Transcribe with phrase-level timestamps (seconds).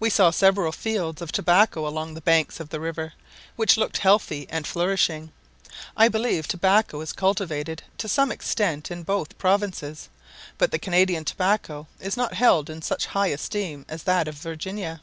[0.00, 3.12] We saw several fields of tobacco along the banks of the river,
[3.56, 5.32] which looked healthy and flourishing.
[5.98, 10.08] I believe tobacco is cultivated to some extent in both provinces;
[10.56, 15.02] but the Canadian tobacco is not held in such high esteem as that of Virginia.